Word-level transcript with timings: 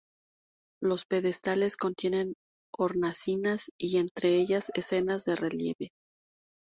Los 0.81 1.05
pedestales 1.05 1.77
contienen 1.77 2.33
hornacinas 2.75 3.69
y 3.79 3.97
entre 3.99 4.29
ellas 4.37 4.71
escenas 4.73 5.27
en 5.27 5.37
relieve. 5.37 5.91